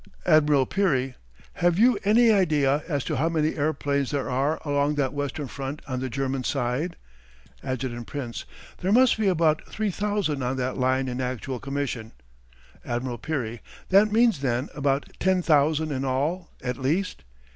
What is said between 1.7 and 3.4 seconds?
you any idea as to how